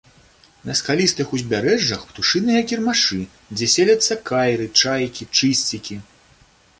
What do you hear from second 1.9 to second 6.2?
птушыныя кірмашы, дзе селяцца кайры, чайкі, чысцікі.